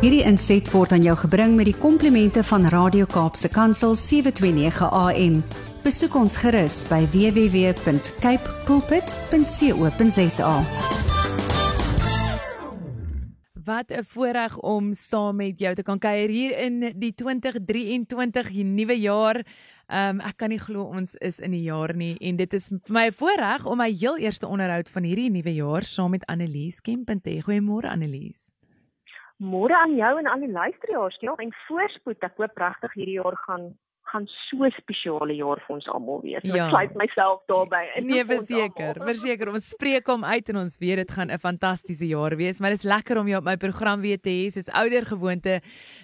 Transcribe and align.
Hierdie 0.00 0.22
inset 0.24 0.64
word 0.72 0.94
aan 0.96 1.02
jou 1.04 1.12
gebring 1.26 1.58
met 1.58 1.66
die 1.68 1.76
komplimente 1.76 2.40
van 2.48 2.62
Radio 2.72 3.04
Kaapse 3.04 3.50
Kansel 3.52 3.92
729 3.92 4.86
AM. 4.96 5.34
Besoek 5.84 6.14
ons 6.16 6.38
gerus 6.40 6.78
by 6.88 7.02
www.cape 7.12 8.54
pulpit.co.za. 8.64 10.54
Wat 13.64 13.92
'n 13.92 14.04
voorreg 14.04 14.56
om 14.58 14.94
saam 14.94 15.36
met 15.36 15.58
jou 15.58 15.74
te 15.74 15.82
kan 15.82 15.98
kuier 15.98 16.28
hier 16.28 16.58
in 16.58 16.80
die 16.96 17.14
2023 17.14 18.64
nuwe 18.64 19.00
jaar. 19.00 19.44
Um 19.88 20.20
ek 20.20 20.36
kan 20.36 20.48
nie 20.48 20.58
glo 20.58 20.82
ons 20.82 21.14
is 21.14 21.38
in 21.38 21.50
die 21.50 21.68
jaar 21.68 21.94
nie 21.94 22.16
en 22.20 22.36
dit 22.36 22.52
is 22.54 22.68
vir 22.68 22.80
my 22.92 23.06
'n 23.06 23.12
voorreg 23.12 23.66
om 23.66 23.76
my 23.76 23.92
heel 23.92 24.16
eerste 24.16 24.46
onderhoud 24.46 24.88
van 24.90 25.02
hierdie 25.02 25.30
nuwe 25.30 25.54
jaar 25.54 25.84
saam 25.84 26.10
met 26.10 26.26
Annelies 26.26 26.80
Kemp 26.80 27.06
te 27.22 27.30
hê. 27.30 27.42
Goeiemôre 27.42 27.88
Annelies. 27.90 28.59
Môre 29.40 29.76
aan 29.76 29.94
jou 29.96 30.18
en 30.20 30.26
al 30.28 30.42
die 30.44 30.52
luisteraars, 30.52 31.16
ja, 31.24 31.34
en 31.40 31.54
voorspoed. 31.66 32.20
Ek 32.26 32.36
hoop 32.36 32.58
regtig 32.60 32.92
hierdie 32.98 33.20
jaar 33.20 33.38
gaan 33.46 33.70
gaan 34.10 34.26
so 34.26 34.68
spesiale 34.74 35.36
jaar 35.38 35.60
vir 35.64 35.76
ons 35.76 35.86
almal 35.92 36.22
wees. 36.24 36.42
Ja. 36.46 36.64
Ek 36.64 36.72
sluit 36.72 36.96
myself 36.98 37.44
daarbey 37.50 37.84
in. 37.98 38.08
Nee, 38.10 38.24
verseker, 38.26 38.98
verseker 39.06 39.52
ons 39.52 39.70
spreek 39.74 40.10
hom 40.10 40.26
uit 40.26 40.50
en 40.52 40.62
ons 40.64 40.76
weet 40.82 41.02
dit 41.04 41.14
gaan 41.16 41.30
'n 41.30 41.38
fantastiese 41.38 42.08
jaar 42.08 42.36
wees, 42.36 42.60
maar 42.60 42.74
dit 42.74 42.82
is 42.82 42.90
lekker 42.90 43.18
om 43.18 43.28
jou 43.28 43.38
op 43.38 43.44
my 43.44 43.56
program 43.56 44.00
weer 44.00 44.18
te 44.18 44.30
hê. 44.30 44.50
Soos 44.50 44.68
ouer 44.74 45.06
gewoonte 45.06 45.60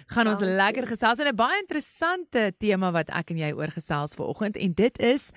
gaan 0.07 0.27
ons 0.27 0.39
Dankie. 0.39 0.55
lekker 0.55 0.87
gesels 0.87 1.19
en 1.19 1.27
'n 1.27 1.35
baie 1.35 1.59
interessante 1.59 2.53
tema 2.57 2.91
wat 2.91 3.09
ek 3.09 3.31
en 3.31 3.37
jy 3.37 3.51
oor 3.51 3.71
gesels 3.71 4.15
vanoggend 4.15 4.55
en 4.55 4.73
dit 4.73 4.99
is 4.99 5.31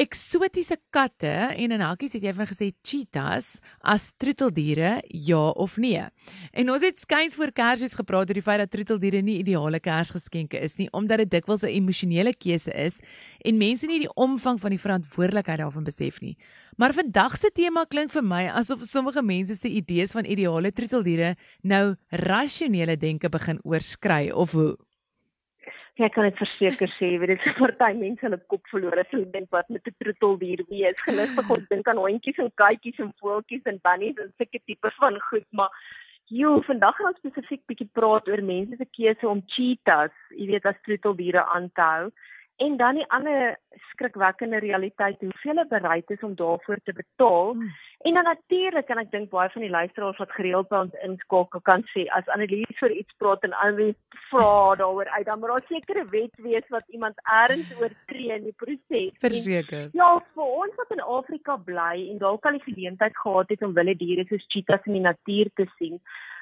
eksotiese 0.00 0.78
katte 0.94 1.30
en 1.30 1.74
in 1.74 1.82
hakkies 1.84 2.14
het 2.16 2.24
jy 2.24 2.32
vir 2.36 2.48
gesê 2.48 2.68
cheetahs 2.86 3.50
as 3.84 4.06
troeteldiere 4.22 4.94
ja 5.12 5.42
of 5.60 5.76
nee. 5.82 6.00
En 6.56 6.72
ons 6.72 6.84
het 6.84 7.02
skuins 7.02 7.36
voor 7.36 7.52
Kersfees 7.52 7.98
gepraat 7.98 8.30
oor 8.30 8.38
die 8.38 8.44
feit 8.44 8.62
dat 8.62 8.72
troeteldiere 8.72 9.20
nie 9.26 9.40
ideale 9.42 9.80
Kersgeskenke 9.84 10.60
is 10.60 10.78
nie 10.80 10.88
omdat 10.96 11.24
dit 11.24 11.30
dikwels 11.36 11.62
'n 11.62 11.74
emosionele 11.76 12.32
keuse 12.32 12.72
is 12.72 13.00
en 13.44 13.58
mense 13.58 13.86
nie 13.86 14.00
die 14.06 14.14
omvang 14.14 14.60
van 14.60 14.70
die 14.70 14.80
verantwoordelikheid 14.80 15.58
daarvan 15.58 15.84
besef 15.84 16.20
nie. 16.20 16.36
Maar 16.76 16.94
vandag 16.94 17.36
se 17.36 17.50
tema 17.52 17.84
klink 17.84 18.10
vir 18.10 18.22
my 18.22 18.48
asof 18.48 18.80
sommige 18.82 19.22
mense 19.22 19.56
se 19.56 19.68
idees 19.68 20.12
van 20.12 20.24
ideale 20.24 20.72
troeteldiere 20.72 21.36
nou 21.62 21.94
rasionele 22.10 22.96
denke 22.96 23.28
begin 23.28 23.60
oorskry 23.64 24.30
of 24.30 24.52
hoe 24.52 24.76
ek 26.06 26.14
kan 26.16 26.26
dit 26.28 26.38
verseker 26.40 26.90
sê, 26.96 27.08
weet 27.20 27.34
dit 27.34 27.46
is 27.46 27.56
party 27.58 27.90
mense 27.98 28.24
hulle 28.26 28.38
kop 28.52 28.68
verloor 28.72 29.00
as 29.02 29.10
hulle 29.14 29.28
dink 29.34 29.48
wat 29.56 29.68
met 29.68 29.86
'n 29.86 29.96
troeteldier 30.02 30.62
wees. 30.68 30.98
Gelukkig 31.06 31.50
ons 31.56 31.66
dink 31.72 31.88
aan 31.88 32.02
hondjies 32.04 32.38
en 32.38 32.52
katjies 32.62 32.98
en 33.04 33.12
voeltjies 33.20 33.64
en 33.64 33.80
bunnies 33.88 34.18
en 34.22 34.32
sulke 34.38 34.60
tipe 34.66 34.90
van 34.98 35.20
goed, 35.30 35.46
maar 35.52 35.70
jy 36.30 36.50
vandag 36.66 36.96
gaan 36.96 37.10
ons 37.10 37.18
spesifiek 37.18 37.62
bietjie 37.66 37.88
praat 37.98 38.28
oor 38.28 38.42
mense 38.42 38.76
se 38.78 38.86
keuse 38.96 39.26
om 39.28 39.42
cheetahs, 39.46 40.14
jy 40.30 40.46
weet, 40.52 40.66
as 40.66 40.82
troeteldiere 40.86 41.44
aan 41.54 41.70
te 41.74 41.82
hou. 41.82 42.10
En 42.60 42.76
dan 42.76 42.94
die 42.94 43.06
ander 43.08 43.56
skrikwekkende 43.90 44.58
realiteit, 44.60 45.20
hoeveel 45.20 45.52
hulle 45.52 45.66
bereid 45.68 46.10
is 46.10 46.20
om 46.26 46.34
daarvoor 46.36 46.80
te 46.84 46.92
betaal. 46.92 47.52
Hmm. 47.52 47.70
En 48.00 48.14
dan 48.14 48.24
natuurlik 48.24 48.86
kan 48.86 49.00
ek 49.00 49.10
dink 49.12 49.30
baie 49.32 49.48
van 49.52 49.64
die 49.64 49.70
luisteraars 49.70 50.20
wat 50.20 50.32
gereeld 50.36 50.68
by 50.68 50.82
ons 50.86 50.98
inskakel 51.04 51.60
kan 51.68 51.84
sê 51.92 52.06
as 52.16 52.28
Annelies 52.32 52.78
vir 52.80 52.94
iets 52.96 53.16
praat 53.20 53.44
en 53.48 53.56
alweer 53.64 53.94
vra 54.30 54.76
daaroor 54.80 55.08
uit, 55.08 55.26
dan 55.28 55.40
moet 55.40 55.52
daar 55.52 55.66
sekere 55.68 56.04
wet 56.12 56.44
wees 56.46 56.66
wat 56.76 56.96
iemand 56.96 57.20
eers 57.24 57.72
oortree 57.80 58.32
in 58.36 58.48
die 58.48 58.56
proses. 58.64 59.12
Verseker. 59.24 59.88
Ja, 59.96 60.10
vir 60.36 60.56
ons 60.64 60.76
wat 60.80 60.96
in 60.96 61.04
Afrika 61.04 61.56
bly 61.70 61.94
en 62.08 62.20
dalk 62.24 62.48
al 62.48 62.60
die 62.60 62.68
geleentheid 62.68 63.16
gehad 63.24 63.52
het 63.52 63.64
om 63.68 63.76
wilde 63.76 63.96
diere 64.04 64.24
soos 64.28 64.48
cheetahs 64.48 64.88
in 64.88 65.00
die 65.00 65.06
natuur 65.08 65.52
te 65.60 65.68
sien, 65.78 66.00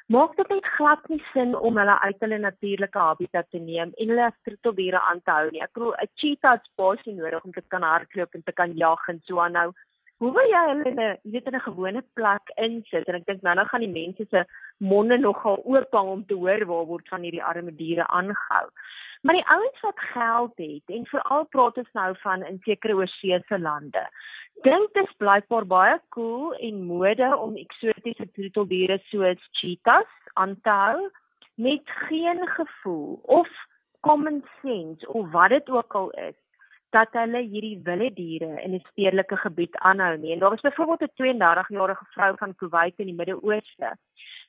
maak 0.08 0.36
dit 0.36 0.48
net 0.48 0.68
glad 0.76 1.08
nie 1.12 1.20
sin 1.32 1.50
om 1.56 1.76
hulle 1.76 1.96
uit 2.00 2.22
hulle 2.24 2.38
natuurlike 2.40 3.00
habitat 3.06 3.50
te 3.52 3.60
neem 3.60 3.90
en 3.96 4.12
hulle 4.12 4.24
as 4.26 4.38
troeteldiere 4.46 5.00
aan 5.10 5.20
te 5.24 5.34
hou 5.36 5.50
nie. 5.50 5.60
Ek 5.66 5.74
bedoel 5.76 5.94
'n 6.00 6.08
cheetah 6.20 6.54
het 6.56 6.70
spasie 6.70 7.14
nodig 7.14 7.44
om 7.44 7.52
te 7.52 7.62
kan 7.68 7.82
hardloop 7.82 8.34
en 8.34 8.42
te 8.42 8.52
kan 8.52 8.72
jag 8.76 9.08
en 9.08 9.20
so 9.26 9.40
aan 9.40 9.52
nou. 9.52 9.72
Hoe 10.18 10.32
wil 10.32 10.48
jy 10.50 10.62
hulle 10.68 10.88
in 10.90 11.00
'n 11.00 11.18
weet 11.32 11.46
in 11.46 11.56
'n 11.56 11.66
gewone 11.68 12.02
plek 12.14 12.44
insit? 12.56 13.08
En 13.08 13.14
ek 13.14 13.26
dink 13.26 13.42
nou 13.42 13.54
nou 13.54 13.66
gaan 13.66 13.84
die 13.84 13.98
mense 14.00 14.26
se 14.30 14.44
monde 14.78 15.18
nogal 15.18 15.60
oop 15.64 15.92
hang 15.92 16.08
om 16.08 16.24
te 16.26 16.34
hoor 16.34 16.64
waar 16.66 16.86
word 16.86 17.08
van 17.08 17.22
hierdie 17.22 17.44
arme 17.44 17.74
diere 17.74 18.06
aangehou. 18.06 18.66
Maar 19.22 19.34
die 19.34 19.48
ouens 19.48 19.80
wat 19.80 20.00
geld 20.00 20.56
het 20.56 20.86
en 20.86 21.06
veral 21.06 21.44
praat 21.44 21.76
ons 21.76 21.92
nou 21.92 22.14
van 22.22 22.42
in 22.42 22.58
sekere 22.64 22.94
oorseese 22.94 23.58
lande 23.58 24.08
dink 24.66 24.94
dit 24.94 25.04
is 25.04 25.16
blykbaar 25.22 25.66
baie 25.66 25.96
cool 26.14 26.54
en 26.68 26.82
mode 26.86 27.28
om 27.36 27.56
eksotiese 27.60 28.26
troeteldiere 28.34 28.98
soos 29.10 29.48
cheetahs 29.60 30.30
aan 30.34 30.56
te 30.62 30.74
hou 30.82 31.10
met 31.54 31.94
geen 32.08 32.42
gevoel 32.56 33.20
of 33.22 33.48
common 34.00 34.42
sense 34.62 35.08
of 35.08 35.30
wat 35.30 35.50
dit 35.50 35.70
ook 35.70 35.94
al 35.94 36.10
is 36.10 36.36
dat 36.96 37.12
hulle 37.12 37.42
hierdie 37.44 37.80
wilde 37.84 38.10
diere 38.16 38.62
in 38.62 38.74
'n 38.74 38.84
stedelike 38.90 39.36
gebied 39.36 39.76
aanhou 39.76 40.16
nie. 40.18 40.32
En 40.32 40.38
daar 40.38 40.50
was 40.50 40.60
byvoorbeeld 40.60 41.02
'n 41.02 41.14
32-jarige 41.14 42.04
vrou 42.10 42.36
van 42.36 42.54
Kuwait 42.54 42.98
in 42.98 43.06
die 43.06 43.14
Midde-Ooste 43.14 43.96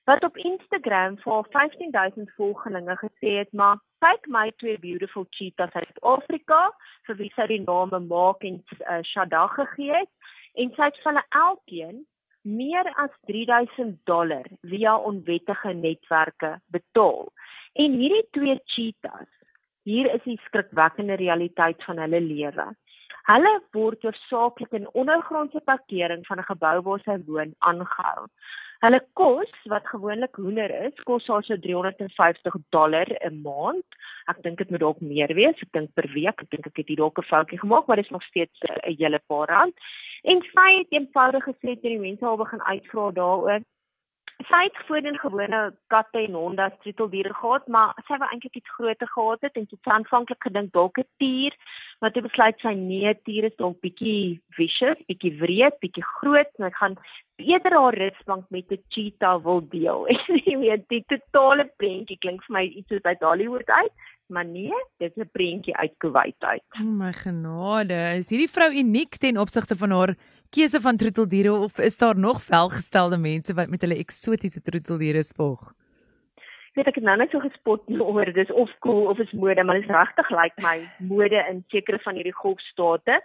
wat 0.09 0.23
op 0.23 0.37
Instagram 0.37 1.17
vir 1.21 1.43
15000 1.53 2.31
volgelinge 2.37 2.95
gesê 2.97 3.33
het, 3.37 3.51
maar 3.53 3.77
kyk 4.01 4.25
my 4.31 4.47
twee 4.57 4.79
beautiful 4.81 5.27
cheetahs 5.37 5.75
uit 5.75 5.99
Afrika 6.01 6.61
vir 7.07 7.17
wie 7.19 7.29
sy 7.35 7.45
die 7.51 7.61
name 7.61 7.99
maak 8.07 8.45
en 8.47 8.61
uh, 8.79 9.01
Shada 9.05 9.43
gegee 9.53 9.93
het 9.99 10.31
en 10.63 10.71
sy 10.77 10.87
het 10.89 10.97
van 11.03 11.19
hulle 11.19 11.41
elkeen 11.43 11.99
meer 12.41 12.89
as 13.03 13.13
3000 13.29 13.99
dollar 14.09 14.47
via 14.71 14.95
onwettige 15.11 15.75
netwerke 15.77 16.55
betaal. 16.73 17.27
En 17.77 17.97
hierdie 18.01 18.25
twee 18.33 18.57
cheetahs, 18.65 19.29
hier 19.85 20.09
is 20.15 20.23
die 20.25 20.39
skrikwekkende 20.47 21.19
realiteit 21.21 21.83
van 21.85 22.01
hulle 22.01 22.21
lewe. 22.23 22.65
Hulle 23.29 23.49
word 23.77 24.01
hoofsaaklik 24.07 24.71
in 24.73 24.87
ondergrondse 24.97 25.59
parkering 25.69 26.23
van 26.25 26.39
'n 26.41 26.47
gebou 26.47 26.77
waar 26.87 27.01
sy 27.05 27.17
woon 27.27 27.51
aangehou. 27.69 28.23
Hulle 28.83 28.99
kos 29.13 29.51
wat 29.73 29.85
gewoonlik 29.91 30.35
hoender 30.41 30.71
is, 30.87 31.03
kos 31.09 31.27
haar 31.27 31.43
so 31.43 31.57
350 31.65 32.57
dollar 32.69 33.05
'n 33.29 33.41
maand. 33.43 33.85
Ek 34.33 34.41
dink 34.43 34.57
dit 34.57 34.69
moet 34.69 34.79
dalk 34.79 35.01
meer 35.01 35.33
wees. 35.35 35.61
Ek 35.61 35.71
dink 35.71 35.93
per 35.93 36.09
week, 36.13 36.41
ek 36.41 36.49
dink 36.49 36.65
ek 36.65 36.77
het 36.77 36.87
hier 36.87 37.01
dalk 37.03 37.19
'n 37.19 37.31
foutjie 37.31 37.59
gemaak, 37.59 37.85
maar 37.87 37.97
dit 37.97 38.05
is 38.05 38.11
nog 38.11 38.23
steeds 38.23 38.59
'n 38.63 38.97
hele 38.97 39.19
paar 39.27 39.47
rand. 39.47 39.75
En 40.23 40.41
sy 40.41 40.69
het 40.77 40.89
eenvoudig 40.89 41.43
gesê 41.43 41.75
dat 41.75 41.81
die 41.81 41.99
mense 41.99 42.25
al 42.25 42.37
begin 42.37 42.61
uitvra 42.61 43.11
daaroor. 43.11 43.61
Sy 44.47 44.61
het 44.63 44.77
voorheen 44.87 45.17
gewone 45.19 45.73
katte 45.91 46.21
en 46.21 46.35
honde 46.39 46.63
as 46.63 46.75
troeteldiere 46.79 47.33
gehad, 47.35 47.65
maar 47.67 47.97
sy 48.07 48.15
wou 48.21 48.27
eintlik 48.31 48.55
iets 48.55 48.75
groter 48.77 49.09
gehad 49.11 49.41
het 49.43 49.57
en 49.59 49.65
het 49.67 49.89
aanvanklik 49.95 50.45
gedink 50.47 50.71
dalk 50.73 50.99
'n 50.99 51.07
tier, 51.19 51.55
maar 51.99 52.11
toe 52.11 52.23
besluit 52.23 52.59
sy 52.59 52.73
nee, 52.73 53.13
tier 53.23 53.43
is 53.43 53.57
dalk 53.57 53.81
bietjie 53.81 54.39
vicious, 54.55 55.01
bietjie 55.07 55.35
wreed, 55.41 55.75
bietjie 55.83 56.03
groot, 56.03 56.51
en 56.57 56.65
ek 56.65 56.75
gaan 56.75 56.95
eerder 57.35 57.75
haar 57.75 57.93
ritsbank 57.93 58.45
met 58.49 58.71
'n 58.71 58.83
cheetah 58.87 59.43
wil 59.43 59.61
deel. 59.69 60.07
Jy 60.47 60.57
weet, 60.57 60.87
die 60.87 61.03
totale 61.07 61.65
prentjie 61.77 62.17
klink 62.17 62.43
vir 62.47 62.53
my 62.53 62.63
iets 62.63 62.87
soos 62.87 63.03
uit 63.03 63.19
Hollywood 63.19 63.69
uit, 63.69 63.93
maar 64.29 64.45
nee, 64.45 64.71
dit 64.97 65.11
is 65.15 65.23
'n 65.23 65.29
prentjie 65.31 65.75
uit 65.75 65.93
Kuwait 65.97 66.39
uit. 66.39 66.63
Oh 66.79 66.85
my 66.85 67.11
genade, 67.13 68.15
is 68.17 68.29
hierdie 68.29 68.51
vrou 68.51 68.71
uniek 68.71 69.17
ten 69.17 69.37
opsigte 69.37 69.75
van 69.75 69.91
haar 69.91 70.15
keuse 70.49 70.81
van 70.81 70.97
troeteldiere 70.97 71.51
of 71.53 71.77
is 71.77 71.97
daar 71.97 72.17
nog 72.17 72.43
velgestelde 72.43 73.17
mense 73.17 73.53
wat 73.53 73.69
met 73.69 73.81
hulle 73.81 73.99
eksotiese 74.01 74.61
troeteldiere 74.61 75.23
spog? 75.23 75.73
Weet 76.77 76.87
ek 76.87 76.99
het 76.99 77.05
nou 77.05 77.15
net 77.17 77.33
so 77.33 77.41
gespot 77.43 77.85
oor 78.01 78.29
dis 78.33 78.51
of 78.51 78.71
cool 78.85 79.09
of 79.11 79.19
is 79.19 79.31
mode, 79.31 79.63
maar 79.63 79.79
dit 79.79 79.87
is 79.89 79.93
regtig 79.93 80.29
lyk 80.29 80.41
like 80.41 80.65
my 80.65 81.07
mode 81.11 81.45
in 81.51 81.63
sekere 81.73 81.99
van 82.05 82.17
hierdie 82.17 82.35
golfstate. 82.35 83.19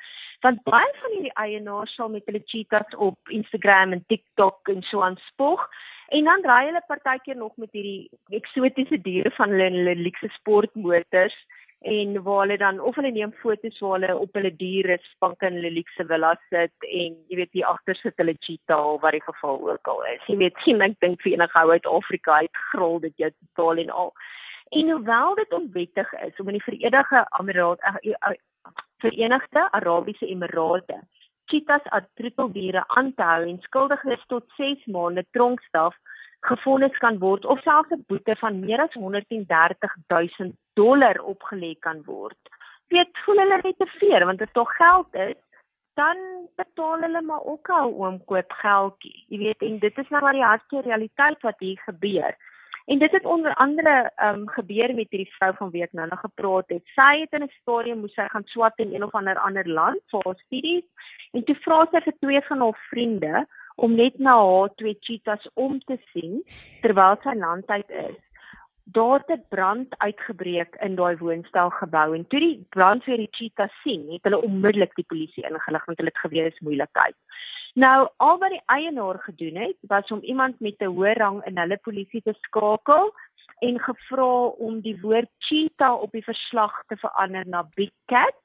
Want 0.45 0.63
baie 0.69 0.93
van 1.01 1.17
hierdie 1.17 1.35
eienaars 1.41 1.95
sal 1.97 2.13
met 2.13 2.25
hulle 2.29 2.43
cheetahs 2.45 2.97
op 2.97 3.33
Instagram 3.33 3.97
en 3.97 4.05
TikTok 4.09 4.73
en 4.75 4.83
so 4.83 5.05
aan 5.05 5.21
spog. 5.29 5.69
En 6.09 6.25
dan 6.29 6.45
ry 6.45 6.61
hulle 6.67 6.83
partykeer 6.89 7.37
nog 7.37 7.57
met 7.57 7.73
hierdie 7.73 8.11
eksotiese 8.37 9.01
diere 9.05 9.33
van 9.39 9.55
hulle 9.55 9.71
in 9.73 9.81
hulle 9.81 9.97
luxe 10.03 10.29
sportmotors 10.37 11.37
en 11.85 12.23
waar 12.23 12.41
hulle 12.41 12.57
dan 12.59 12.81
of 12.81 12.97
hulle 12.97 13.11
neem 13.13 13.33
foto's 13.43 13.81
waar 13.85 13.99
hulle 13.99 14.17
op 14.17 14.37
hulle 14.39 14.51
diere 14.57 14.97
spank 15.11 15.43
in 15.45 15.59
hulle 15.59 15.73
luxe 15.75 16.07
villa 16.09 16.31
sit 16.53 16.87
en 16.89 17.19
jy 17.29 17.37
weet 17.41 17.53
hier 17.59 17.69
agter 17.73 17.99
sit 17.99 18.23
hulle 18.23 18.35
cheetah 18.47 18.95
wat 19.03 19.17
die 19.17 19.25
geval 19.27 19.61
ook 19.71 19.91
al 19.93 20.01
is. 20.15 20.23
Jy 20.31 20.39
weet 20.45 20.61
sien 20.65 20.81
ek 20.87 20.97
dink 21.05 21.21
vir 21.25 21.35
enige 21.35 21.61
ou 21.61 21.75
uit 21.77 21.91
Afrika 21.99 22.39
uit 22.41 22.63
grol 22.71 22.97
dit 23.05 23.25
jy 23.25 23.31
totaal 23.35 23.83
en 23.85 23.93
al. 24.05 24.15
En 24.81 24.95
hoewel 24.95 25.37
dit 25.43 25.59
onwettig 25.61 26.15
is 26.25 26.41
om 26.41 26.49
in 26.49 26.59
die 26.59 26.65
Verenigde 26.71 27.27
Emirate 27.41 27.93
eh, 27.93 28.17
eh, 28.17 28.39
Verenigde 29.05 29.69
Arabiese 29.77 30.27
Emirate 30.27 31.03
cheetahs 31.53 31.85
as 31.93 32.09
troeteldiere 32.17 32.87
aan 32.97 33.13
te 33.13 33.29
hou 33.29 33.43
en 33.45 33.61
skuldig 33.69 34.05
is 34.17 34.25
tot 34.33 34.49
6 34.57 34.89
maande 34.97 35.27
tronkstraf 35.37 35.97
gefonnis 36.45 36.97
kan 37.05 37.19
word 37.19 37.45
of 37.45 37.63
selfs 37.65 37.91
'n 37.97 38.05
boete 38.09 38.37
van 38.43 38.61
meer 38.61 38.81
as 38.85 38.95
130 38.95 39.97
000 40.09 40.53
dollar 40.81 41.17
opgelê 41.33 41.73
kan 41.79 42.03
word. 42.05 42.41
Weet 42.89 43.23
voel 43.25 43.39
hulle 43.43 43.61
net 43.63 43.79
te 43.79 43.91
veel 43.99 44.25
want 44.29 44.39
dit 44.39 44.53
tog 44.53 44.77
geld 44.77 45.15
is, 45.15 45.41
dan 45.95 46.17
betaal 46.57 47.01
hulle 47.07 47.23
maar 47.23 47.45
ook 47.53 47.69
al 47.69 47.93
oom 47.93 48.19
koop 48.25 48.53
geldjie. 48.63 49.25
Jy 49.29 49.39
weet 49.39 49.63
en 49.63 49.79
dit 49.79 49.99
is 49.99 50.09
nou 50.09 50.23
maar 50.23 50.37
die 50.37 50.49
harde 50.51 50.81
realiteit 50.81 51.41
wat 51.43 51.59
hier 51.59 51.81
gebeur. 51.87 52.37
En 52.85 52.99
dit 52.99 53.13
het 53.13 53.25
onder 53.25 53.55
andere 53.55 54.11
ehm 54.17 54.41
um, 54.41 54.49
gebeur 54.49 54.95
met 54.95 55.11
hierdie 55.11 55.35
vrou 55.39 55.53
van 55.57 55.71
wie 55.71 55.83
ek 55.83 55.93
nou 55.93 56.09
nog 56.09 56.21
gepraat 56.21 56.69
het. 56.69 56.83
Sy 56.95 57.21
het 57.21 57.33
in 57.33 57.43
'n 57.43 57.57
stadium 57.61 58.01
moes 58.01 58.15
sy 58.15 58.29
gaan 58.29 58.45
swat 58.45 58.79
in 58.79 58.95
een 58.95 59.05
of 59.05 59.15
ander 59.15 59.39
ander 59.39 59.69
land 59.69 60.03
vir 60.11 60.21
haar 60.25 60.41
studies 60.45 60.85
en 61.33 61.45
toe 61.45 61.57
vra 61.65 61.87
sy 61.91 62.01
vir 62.01 62.17
twee 62.21 62.41
van 62.41 62.61
haar 62.61 62.79
vriende 62.91 63.47
om 63.75 63.95
net 63.95 64.19
na 64.19 64.37
haar 64.39 64.71
twee 64.79 64.97
cheetahs 65.01 65.49
om 65.55 65.81
te 65.89 65.99
sien 66.13 66.43
terwyl 66.83 67.19
sy 67.23 67.35
landtyd 67.39 67.91
is. 67.91 68.21
Daar 68.85 69.23
het 69.27 69.49
brand 69.49 69.95
uitgebreek 69.99 70.77
in 70.85 70.95
daai 70.95 71.17
woonstelgebou 71.17 72.15
en 72.15 72.27
toe 72.29 72.41
die 72.41 72.67
brandweer 72.77 73.23
die 73.23 73.33
cheetahs 73.33 73.81
sien, 73.83 74.05
het 74.13 74.29
hulle 74.29 74.43
onmiddellik 74.45 74.95
die 74.99 75.09
polisie 75.09 75.47
ingelig 75.49 75.87
want 75.89 75.99
hulle 75.99 76.13
het 76.13 76.25
geweet 76.27 76.51
dit 76.51 76.59
is 76.59 76.67
moeilikheid. 76.69 77.17
Nou, 77.75 78.09
al 78.23 78.37
wat 78.39 78.53
die 78.55 78.63
eienaar 78.71 79.19
gedoen 79.19 79.57
het, 79.59 79.77
was 79.91 80.11
om 80.15 80.21
iemand 80.23 80.61
met 80.61 80.79
'n 80.79 80.93
hoë 80.95 81.15
rang 81.19 81.45
in 81.45 81.59
hulle 81.59 81.79
polisie 81.83 82.23
te 82.23 82.35
skakel 82.41 83.11
en 83.59 83.81
gevra 83.81 84.47
om 84.67 84.81
die 84.81 85.01
woord 85.01 85.31
cheetah 85.39 86.01
op 86.01 86.13
die 86.13 86.25
verslag 86.25 86.83
te 86.87 86.97
verander 86.97 87.47
na 87.47 87.69
big 87.75 87.91
cat 88.07 88.44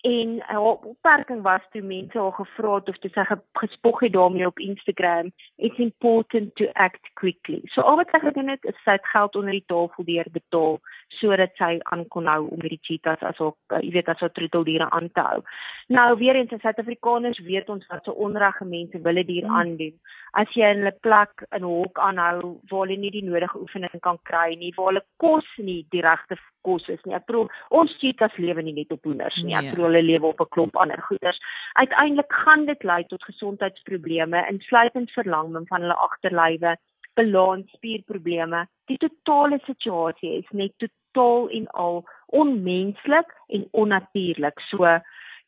en 0.00 0.40
haar 0.46 0.60
opmerking 0.62 1.42
was 1.42 1.60
toe 1.70 1.82
mense 1.82 2.18
haar 2.18 2.32
gevra 2.32 2.74
het 2.74 2.88
of 2.88 2.98
dit 2.98 3.12
sy 3.12 3.24
gespog 3.52 4.00
het 4.00 4.12
daarmee 4.12 4.46
op 4.46 4.58
Instagram 4.58 5.32
it's 5.56 5.78
important 5.78 6.54
to 6.54 6.70
act 6.72 7.10
quickly. 7.14 7.60
So 7.64 7.80
al 7.80 7.96
wat 7.96 8.12
sy 8.12 8.20
gedoen 8.22 8.48
het 8.48 8.64
is 8.64 8.82
sy 8.84 8.98
het 8.98 9.06
geld 9.06 9.36
onder 9.36 9.52
die 9.52 9.66
tafel 9.66 10.04
deur 10.04 10.30
betaal 10.32 10.80
sodat 11.16 11.56
sy 11.56 11.78
aan 11.92 12.04
kon 12.12 12.28
hou 12.28 12.48
om 12.52 12.60
hierdie 12.60 12.80
cheetahs 12.82 13.22
as 13.24 13.40
ook 13.40 13.56
uh, 13.72 13.80
jy 13.82 13.92
weet 13.96 14.10
as 14.12 14.20
wat 14.24 14.34
troeteldiere 14.36 14.90
aan 14.90 15.08
te 15.14 15.24
hou. 15.24 15.40
Nou 15.88 16.08
weer 16.20 16.36
eens 16.36 16.52
as 16.52 16.60
Suid-Afrikaners 16.60 17.40
weet 17.46 17.70
ons 17.72 17.86
wat 17.88 18.04
so 18.04 18.12
onregte 18.12 18.68
mense 18.68 19.00
wille 19.06 19.24
dier 19.24 19.46
hmm. 19.46 19.56
aandoen. 19.60 19.96
As 20.32 20.52
jy 20.54 20.68
in 20.74 20.84
'n 20.84 20.92
plek 21.00 21.46
in 21.56 21.64
hok 21.64 21.98
aanhou 21.98 22.58
waar 22.70 22.86
hulle 22.86 22.98
nie 23.00 23.10
die 23.14 23.24
nodige 23.24 23.60
oefening 23.60 24.00
kan 24.04 24.18
kry 24.22 24.54
nie, 24.54 24.72
waar 24.76 24.92
hulle 24.92 25.04
kos 25.16 25.48
nie 25.56 25.86
die 25.90 26.04
regte 26.04 26.36
kos 26.62 26.88
is 26.88 27.02
nie. 27.04 27.14
Ek 27.16 27.26
bedoel 27.26 27.48
ons 27.70 27.96
cheetahs 28.00 28.36
lewe 28.36 28.62
nie 28.62 28.76
net 28.76 28.92
op 28.92 29.04
hoenders 29.08 29.40
nie. 29.42 29.54
Ek 29.54 29.62
nee. 29.62 29.72
bedoel 29.72 29.90
hulle 29.90 30.04
lewe 30.04 30.26
op 30.32 30.40
'n 30.44 30.52
klomp 30.54 30.76
ander 30.76 31.02
goeders. 31.08 31.40
Uiteindelik 31.74 32.32
gaan 32.32 32.66
dit 32.66 32.82
lei 32.82 33.04
tot 33.06 33.24
gesondheidsprobleme, 33.24 34.46
insluitend 34.50 35.10
verlanging 35.10 35.68
van 35.68 35.80
hulle 35.86 35.98
agterlywe, 36.08 36.76
balans, 37.14 37.70
spierprobleme. 37.72 38.66
Die 38.88 38.98
totale 38.98 39.60
situasie 39.66 40.38
is 40.38 40.50
net 40.56 40.72
totaal 40.78 41.48
en 41.48 41.66
al 41.66 42.02
onmenslik 42.26 43.32
en 43.48 43.68
onnatuurlik. 43.72 44.60
So 44.70 44.98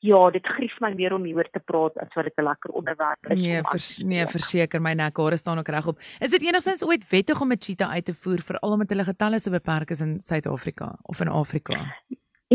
Ja, 0.01 0.31
dit 0.33 0.47
grief 0.49 0.79
my 0.81 0.95
meer 0.97 1.13
om 1.13 1.27
hieroor 1.29 1.49
te 1.53 1.61
praat 1.61 1.99
as 2.01 2.15
wat 2.17 2.25
dit 2.25 2.39
'n 2.41 2.45
lekker 2.45 2.71
onderwerp 2.73 3.27
is. 3.29 3.41
Nee, 3.43 3.61
vers, 3.63 3.99
nee, 3.99 4.27
verseker 4.27 4.81
my 4.81 4.95
nek 4.95 5.17
hare 5.17 5.37
staan 5.37 5.59
ook 5.59 5.69
reg 5.69 5.87
op. 5.87 5.99
Is 6.21 6.31
dit 6.31 6.43
enigstens 6.43 6.83
ooit 6.83 7.05
wettig 7.11 7.41
om 7.41 7.53
'n 7.53 7.61
cheetah 7.61 7.91
uit 7.91 8.05
te 8.05 8.15
voer 8.15 8.41
veral 8.41 8.73
omdat 8.73 8.89
hulle 8.89 9.05
getalle 9.05 9.39
so 9.39 9.51
beperk 9.51 9.91
is 9.91 10.01
in 10.01 10.21
Suid-Afrika 10.21 10.97
of 11.03 11.21
in 11.21 11.29
Afrika? 11.29 11.97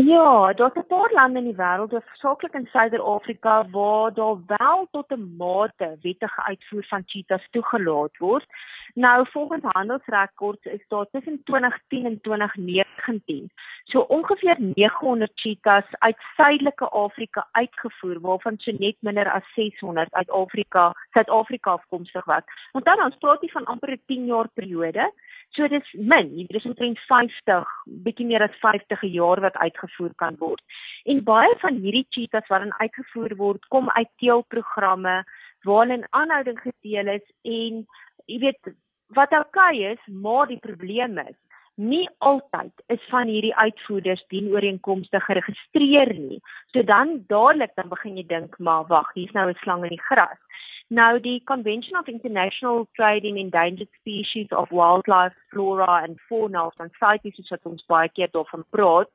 Ja, 0.04 0.52
daar's 0.52 0.74
'n 0.74 0.86
paar 0.86 1.10
lande 1.12 1.38
in 1.38 1.44
die 1.44 1.54
wêreld, 1.54 1.90
hoofsaaklik 1.90 2.54
in 2.54 2.68
Suider-Afrika, 2.72 3.68
waar 3.70 4.12
daar 4.14 4.36
wel 4.46 4.88
tot 4.90 5.10
'n 5.10 5.34
mate 5.36 5.98
wettige 6.02 6.42
uitvoer 6.42 6.84
van 6.84 7.02
cheetahs 7.06 7.48
toegelaat 7.50 8.16
word. 8.18 8.46
Nou 8.94 9.26
volgens 9.30 9.62
handelsrekords 9.62 10.64
is 10.64 10.84
daar 10.88 11.06
tussen 11.10 11.42
2010 11.44 12.04
en 12.04 12.20
2019 12.20 13.50
so 13.84 14.00
ongeveer 14.00 14.56
900 14.58 15.30
cheetahs 15.34 15.86
uit 15.98 16.16
Suidelike 16.36 16.88
Afrika 16.88 17.48
uitgevoer, 17.52 18.20
waarvan 18.20 18.54
so 18.58 18.72
net 18.78 18.96
minder 19.00 19.30
as 19.30 19.42
600 19.54 20.12
uit 20.12 20.30
Afrika, 20.30 20.92
Suid-Afrika 21.10 21.70
afkomstig 21.70 22.24
was. 22.24 22.42
Onthou 22.72 23.04
ons 23.04 23.16
praat 23.16 23.40
hier 23.40 23.50
van 23.50 23.64
amper 23.64 23.90
'n 23.90 24.02
10 24.06 24.26
jaar 24.26 24.48
periode. 24.48 25.12
So 25.54 25.68
dis 25.68 25.86
min, 25.94 26.32
jy 26.36 26.44
weet 26.44 26.58
dis 26.58 26.68
omtrent 26.68 26.98
50, 27.08 27.68
bietjie 28.04 28.26
meer 28.26 28.42
as 28.42 28.56
50 28.60 29.04
jaar 29.12 29.40
wat 29.40 29.56
uitgevoer 29.56 30.14
kan 30.20 30.36
word. 30.40 30.62
En 31.04 31.22
baie 31.24 31.54
van 31.62 31.80
hierdie 31.80 32.06
cheetahs 32.10 32.48
wat 32.52 32.64
dan 32.64 32.74
uitgevoer 32.80 33.36
word, 33.36 33.68
kom 33.68 33.90
uit 33.90 34.10
teelprogramme 34.20 35.22
waar 35.66 35.80
hulle 35.82 36.00
in 36.00 36.10
aanhouding 36.10 36.60
geteel 36.60 37.08
is 37.16 37.24
en 37.42 37.86
jy 38.26 38.38
weet 38.42 38.74
wat 39.16 39.32
oukei 39.32 39.92
is, 39.94 40.02
maar 40.10 40.46
die 40.50 40.60
probleem 40.60 41.18
is 41.22 41.36
nie 41.76 42.06
altyd 42.24 42.72
is 42.92 43.02
van 43.10 43.28
hierdie 43.28 43.54
uitvoerders 43.54 44.24
dienooreenkomstig 44.32 45.24
geregistreer 45.28 46.12
nie. 46.16 46.40
So 46.72 46.82
dan 46.82 47.18
dadelik 47.28 47.74
dan 47.76 47.90
begin 47.92 48.16
jy 48.16 48.24
dink, 48.28 48.56
maar 48.58 48.86
wag, 48.88 49.12
hier's 49.14 49.32
nou 49.36 49.48
'n 49.50 49.58
slang 49.60 49.84
in 49.84 49.92
die 49.92 50.06
gras. 50.08 50.40
Nou 50.88 51.20
die 51.20 51.42
Convention 51.44 51.98
of 51.98 52.06
International 52.06 52.86
Trade 52.94 53.26
in 53.26 53.36
Endangered 53.36 53.88
Species 53.98 54.48
of 54.50 54.70
Wildlife, 54.70 55.34
Flora 55.50 56.02
and 56.02 56.20
Fauna 56.28 56.70
van 56.76 56.92
CITES 57.00 57.34
soos 57.34 57.50
wat 57.50 57.66
ons 57.66 57.86
baie 57.90 58.08
keer 58.14 58.30
daarvan 58.30 58.62
praat, 58.70 59.10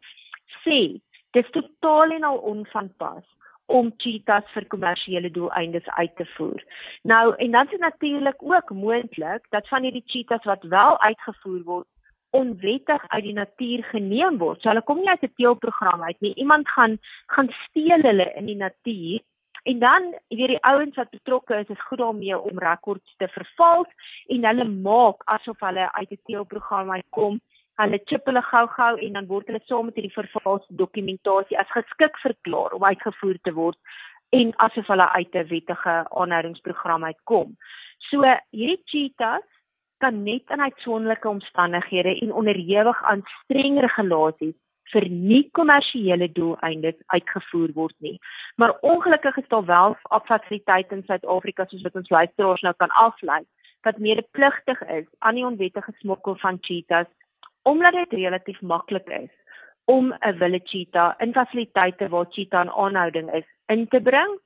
sê 0.66 1.00
dis 1.32 1.54
totaal 1.56 2.12
en 2.18 2.28
al 2.28 2.42
onvanpas 2.52 3.24
om 3.72 3.94
cheetahs 4.04 4.52
vir 4.52 4.68
kommersiële 4.68 5.32
doeleindes 5.32 5.88
uit 5.96 6.12
te 6.20 6.28
voer. 6.34 6.60
Nou 7.08 7.36
en 7.40 7.56
dan 7.56 7.72
is 7.72 7.80
natuurlik 7.80 8.44
ook 8.44 8.76
moontlik 8.76 9.48
dat 9.56 9.72
van 9.72 9.88
hierdie 9.88 10.04
cheetahs 10.06 10.44
wat 10.44 10.68
wel 10.76 11.00
uitgevoer 11.00 11.64
word 11.64 11.88
onwettig 12.36 13.08
uit 13.08 13.24
die 13.24 13.36
natuur 13.36 13.84
geneem 13.96 14.38
word. 14.44 14.60
So 14.60 14.70
hulle 14.70 14.84
kom 14.84 15.00
nie 15.00 15.10
uit 15.10 15.24
'n 15.24 15.34
teelprogram 15.40 16.04
uit 16.04 16.20
nie. 16.20 16.36
Iemand 16.36 16.68
gaan 16.70 17.00
gaan 17.28 17.50
steel 17.64 18.02
hulle 18.02 18.34
in 18.36 18.46
die 18.46 18.60
natuur 18.60 19.24
En 19.64 19.80
dan 19.80 20.16
weer 20.28 20.48
die 20.48 20.64
ouens 20.64 20.96
wat 20.96 21.10
betrokke 21.10 21.56
is, 21.56 21.68
is 21.68 21.82
goed 21.82 21.98
daarmee 21.98 22.40
om 22.40 22.60
rekords 22.60 23.16
te 23.18 23.28
vervals 23.28 23.88
en 24.28 24.46
hulle 24.46 24.66
maak 24.66 25.22
asof 25.26 25.60
hulle 25.60 25.92
uit 25.94 26.12
'n 26.12 26.22
teelprogram 26.26 26.92
uitkom. 26.92 27.42
Hulle 27.76 28.02
chip 28.06 28.26
hulle 28.26 28.42
gou-gou 28.42 28.98
en 29.00 29.14
dan 29.14 29.28
word 29.28 29.48
hulle 29.48 29.62
saam 29.66 29.86
met 29.86 29.96
hierdie 29.96 30.18
vervalste 30.18 30.76
dokumentasie 30.76 31.60
as 31.60 31.76
geskik 31.78 32.18
verklaar 32.18 32.74
om 32.74 32.84
uitgevoer 32.84 33.38
te 33.42 33.54
word 33.54 33.78
en 34.30 34.54
asof 34.56 34.88
hulle 34.88 35.10
uit 35.10 35.36
'n 35.36 35.48
wettige 35.48 35.96
aanhoudingsprogram 36.10 37.04
uitkom. 37.04 37.58
So 37.98 38.22
hierdie 38.50 38.82
cheetahs 38.86 39.50
kan 39.98 40.24
net 40.24 40.50
in 40.50 40.62
uitsonderlike 40.62 41.30
omstandighede 41.30 42.20
en 42.20 42.34
onderhewig 42.34 43.04
aan 43.04 43.22
streng 43.44 43.80
regulasies 43.80 44.58
vir 44.92 45.08
nie 45.10 45.44
kommersiële 45.52 46.28
doeleindes 46.32 46.98
uitgevoer 47.08 47.72
word 47.74 47.96
nie. 48.00 48.18
Maar 48.56 48.78
ongelukkig 48.82 49.38
is 49.38 49.48
daar 49.48 49.66
wel 49.66 49.98
affasiliteite 50.04 50.96
in 50.96 51.04
Suid-Afrika 51.08 51.66
soos 51.66 51.88
wat 51.88 51.96
ons 51.96 52.10
luisteraars 52.10 52.62
nou 52.62 52.74
kan 52.78 52.94
aflei 53.08 53.42
wat 53.82 53.98
medepligtig 53.98 54.82
is 54.82 55.08
aan 55.20 55.36
die 55.36 55.46
onwettige 55.46 55.94
smokkel 56.00 56.36
van 56.36 56.58
cheetahs 56.62 57.10
omdat 57.62 57.94
dit 57.94 58.14
relatief 58.20 58.62
maklik 58.62 59.10
is 59.10 59.34
om 59.86 60.14
'n 60.14 60.38
wilde 60.38 60.62
cheetah 60.64 61.14
in 61.18 61.34
fasiliteite 61.34 62.10
waar 62.10 62.26
cheetah 62.30 62.62
in 62.66 62.72
aanhouding 62.72 63.34
is 63.34 63.48
in 63.66 63.88
te 63.88 64.02
bring. 64.02 64.40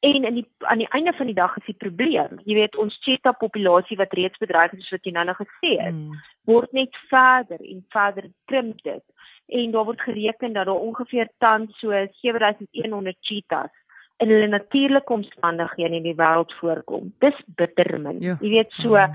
En 0.00 0.24
in 0.24 0.34
die 0.34 0.48
aan 0.58 0.78
die 0.78 0.88
einde 0.88 1.12
van 1.12 1.26
die 1.26 1.34
dag 1.34 1.56
is 1.56 1.64
die 1.64 1.74
probleem, 1.74 2.40
jy 2.44 2.54
weet 2.54 2.76
ons 2.76 2.98
cheetah 3.00 3.36
populasie 3.38 3.96
wat 3.96 4.12
reeds 4.12 4.38
bedreig 4.38 4.72
is 4.72 4.78
soos 4.78 4.90
wat 4.90 5.04
jy 5.04 5.12
nou 5.12 5.24
nog 5.24 5.36
gesê 5.36 5.76
het, 5.76 5.92
hmm. 5.92 6.20
word 6.44 6.72
net 6.72 6.96
verder 7.08 7.60
en 7.60 7.84
verder 7.88 8.30
krimp 8.44 8.82
dit 8.82 9.04
en 9.50 9.70
daar 9.74 9.84
word 9.84 10.00
gereken 10.00 10.52
dat 10.52 10.66
daar 10.66 10.86
ongeveer 10.88 11.28
tans 11.38 11.78
so 11.78 11.90
7100 12.22 13.16
cheetahs 13.20 13.74
in 14.20 14.28
hulle 14.28 14.48
natuurlike 14.48 15.12
omstandighede 15.12 15.96
in 15.96 16.02
die 16.04 16.16
wêreld 16.16 16.52
voorkom. 16.60 17.12
Dis 17.24 17.36
bitter 17.56 17.96
min. 18.00 18.20
Ja. 18.20 18.36
Jy 18.40 18.50
weet 18.56 18.74
so 18.82 18.96
ja. 18.96 19.08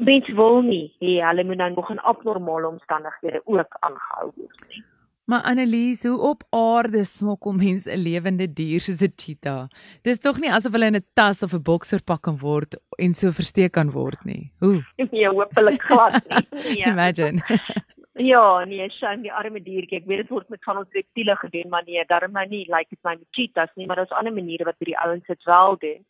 mense 0.00 0.32
wil 0.36 0.62
nie 0.64 0.86
hê 1.02 1.18
hulle 1.20 1.44
moet 1.44 1.60
nou 1.60 1.72
nog 1.74 1.90
in 1.92 2.00
abnormale 2.12 2.68
omstandighede 2.68 3.42
ook 3.44 3.76
aangehou 3.80 4.30
word 4.36 4.64
nie. 4.68 4.84
Maar 5.30 5.42
Annelies, 5.46 6.02
hoe 6.02 6.18
op 6.18 6.42
aarde 6.50 7.04
smokkel 7.04 7.52
mense 7.52 7.90
'n 7.90 8.02
lewende 8.02 8.52
dier 8.52 8.80
soos 8.80 9.02
'n 9.02 9.12
cheetah? 9.16 9.68
Dis 10.02 10.18
tog 10.18 10.40
nie 10.40 10.52
asof 10.52 10.72
hulle 10.72 10.86
in 10.86 10.96
'n 10.96 11.06
tas 11.14 11.42
of 11.42 11.52
'n 11.54 11.62
bokser 11.62 12.02
pak 12.02 12.22
kan 12.22 12.38
word 12.38 12.74
en 12.98 13.14
so 13.14 13.30
versteek 13.30 13.72
kan 13.72 13.90
word 13.90 14.24
nie. 14.24 14.52
Hoe? 14.58 14.82
Nee, 15.10 15.28
hopelik 15.28 15.82
glad 15.82 16.28
nie. 16.28 16.46
Nee. 16.50 16.84
Imagine. 16.92 17.42
Ja, 18.20 18.64
nee, 18.68 18.84
sien 18.92 19.22
die 19.24 19.30
arme 19.32 19.62
diertjie. 19.64 20.02
Ek 20.02 20.08
weet 20.10 20.18
dit 20.20 20.32
word 20.34 20.48
met 20.52 20.60
van 20.66 20.82
ons 20.82 20.92
reptiele 20.92 21.36
gedoen, 21.40 21.70
maar 21.72 21.86
nee, 21.86 22.02
daarom 22.04 22.34
nou 22.36 22.42
nie 22.50 22.66
like 22.68 22.92
dit 22.92 22.98
my 23.06 23.14
met 23.16 23.36
cheetahs 23.36 23.72
nie, 23.80 23.86
maar 23.88 23.96
daar's 23.96 24.12
ander 24.18 24.34
maniere 24.36 24.66
wat 24.68 24.76
hierdie 24.82 24.98
ouens 25.00 25.24
dit 25.30 25.46
wel 25.48 25.78
doen. 25.80 26.02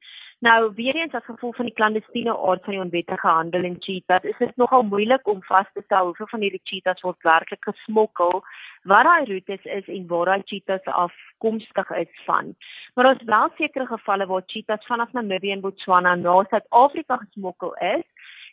Nou, 0.43 0.57
weer 0.75 0.97
eens 0.99 1.15
as 1.15 1.29
gevolg 1.29 1.55
van 1.61 1.69
die 1.69 1.77
klandestiene 1.77 2.35
aard 2.35 2.65
van 2.67 2.75
die 2.75 2.83
onwettige 2.83 3.29
handel 3.29 3.69
in 3.69 3.77
cheetahs, 3.79 4.27
is 4.27 4.43
dit 4.43 4.59
nogal 4.59 4.83
moeilik 4.91 5.31
om 5.31 5.45
vas 5.47 5.71
te 5.75 5.85
stel 5.85 6.11
hoeveel 6.11 6.31
van 6.33 6.43
hierdie 6.47 6.63
cheetahs 6.65 7.07
word 7.07 7.29
werklik 7.29 7.63
gesmokkel, 7.71 8.43
wat 8.91 9.07
daai 9.07 9.31
roetes 9.31 9.71
is 9.79 9.95
en 9.95 10.11
waar 10.11 10.33
daai 10.33 10.49
cheetahs 10.51 10.91
afkomstig 11.05 11.95
is 12.03 12.25
van. 12.27 12.57
Maar 12.95 13.13
ons 13.13 13.27
wel 13.31 13.55
sekere 13.61 13.87
gevalle 13.93 14.27
waar 14.27 14.49
cheetahs 14.51 14.91
vanaf 14.91 15.13
Namibië 15.13 15.55
en 15.61 15.63
Botswana 15.69 16.17
na 16.19 16.41
Suid-Afrika 16.51 17.23
gesmokkel 17.23 17.77
is 17.95 18.09